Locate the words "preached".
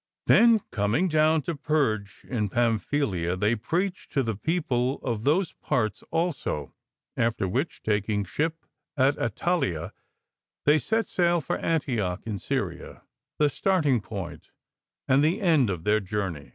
3.55-4.11